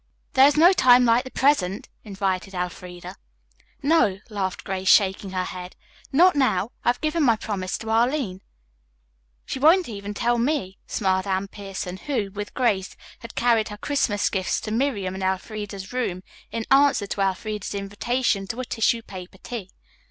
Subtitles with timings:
[0.33, 3.17] "There is no time like the present," invited Elfreda.
[3.83, 5.75] "No," laughed Grace, shaking her head.
[6.11, 6.71] "Not now.
[6.83, 8.41] I have given my promise to Arline."
[9.45, 14.27] "She won't tell even me," smiled Anne Pierson, who, with Grace, had carried her Christmas
[14.31, 19.37] gifts to Miriam's and Elfreda's room, in answer to Elfreda's invitation to a tissue paper
[19.37, 19.69] tea.